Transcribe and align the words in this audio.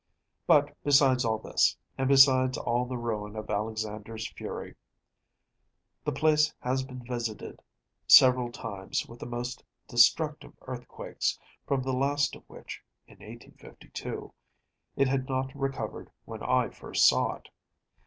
But, 0.47 0.75
besides 0.83 1.23
all 1.23 1.37
this, 1.37 1.77
and 1.95 2.07
besides 2.09 2.57
all 2.57 2.85
the 2.85 2.97
ruin 2.97 3.35
of 3.35 3.51
Alexander’s 3.51 4.27
fury, 4.29 4.73
the 6.03 6.11
place 6.11 6.51
has 6.59 6.81
been 6.81 7.05
visited 7.05 7.59
several 8.07 8.51
times 8.51 9.05
with 9.05 9.19
the 9.19 9.27
most 9.27 9.63
destructive 9.87 10.53
earthquakes, 10.63 11.37
from 11.67 11.83
the 11.83 11.93
last 11.93 12.35
of 12.35 12.41
which 12.49 12.81
(in 13.05 13.19
1852) 13.19 14.33
it 14.95 15.07
had 15.07 15.29
not 15.29 15.53
recovered 15.55 16.09
when 16.25 16.41
I 16.41 16.69
first 16.69 17.07
saw 17.07 17.35
it. 17.35 17.49